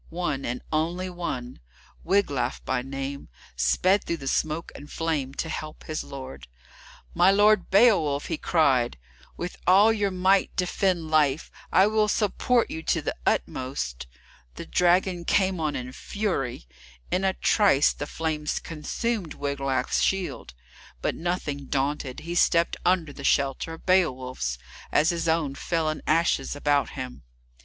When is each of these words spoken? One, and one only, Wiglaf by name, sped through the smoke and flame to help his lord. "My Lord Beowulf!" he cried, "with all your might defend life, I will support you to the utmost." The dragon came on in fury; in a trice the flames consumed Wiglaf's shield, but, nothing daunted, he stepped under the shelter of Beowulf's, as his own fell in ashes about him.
One, 0.09 0.45
and 0.45 0.63
one 0.71 0.97
only, 0.97 1.59
Wiglaf 2.03 2.65
by 2.65 2.81
name, 2.81 3.29
sped 3.55 4.03
through 4.03 4.17
the 4.17 4.27
smoke 4.27 4.71
and 4.73 4.91
flame 4.91 5.35
to 5.35 5.47
help 5.47 5.83
his 5.83 6.03
lord. 6.03 6.47
"My 7.13 7.29
Lord 7.29 7.69
Beowulf!" 7.69 8.25
he 8.25 8.35
cried, 8.39 8.97
"with 9.37 9.57
all 9.67 9.93
your 9.93 10.09
might 10.09 10.55
defend 10.55 11.11
life, 11.11 11.51
I 11.71 11.85
will 11.85 12.07
support 12.07 12.71
you 12.71 12.81
to 12.81 13.03
the 13.03 13.15
utmost." 13.27 14.07
The 14.55 14.65
dragon 14.65 15.23
came 15.23 15.59
on 15.59 15.75
in 15.75 15.91
fury; 15.91 16.67
in 17.11 17.23
a 17.23 17.33
trice 17.33 17.93
the 17.93 18.07
flames 18.07 18.57
consumed 18.57 19.35
Wiglaf's 19.35 20.01
shield, 20.01 20.55
but, 21.03 21.13
nothing 21.13 21.67
daunted, 21.67 22.21
he 22.21 22.33
stepped 22.33 22.75
under 22.83 23.13
the 23.13 23.23
shelter 23.23 23.73
of 23.75 23.85
Beowulf's, 23.85 24.57
as 24.91 25.11
his 25.11 25.27
own 25.27 25.53
fell 25.53 25.91
in 25.91 26.01
ashes 26.07 26.55
about 26.55 26.89
him. 26.97 27.21